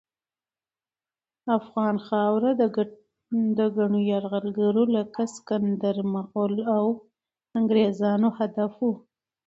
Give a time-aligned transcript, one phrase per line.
[1.57, 2.51] افغان خاوره
[3.57, 6.85] د ګڼو یرغلګرو لکه سکندر، مغل، او
[7.57, 8.95] انګریزانو هدف وه.